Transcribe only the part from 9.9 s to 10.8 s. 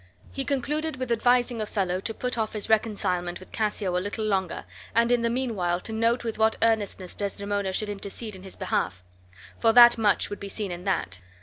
much would be seen